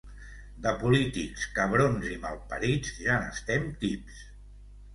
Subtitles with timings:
[0.61, 4.27] De polítics, cabrons i mal parits ja n'estem tips.